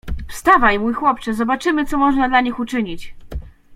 [0.27, 3.13] "Wstawaj, mój chłopcze; zobaczymy, co można dla nich uczynić."